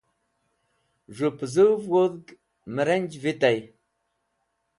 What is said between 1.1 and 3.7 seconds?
z̃hu puzuv wudg mẽrenj vitay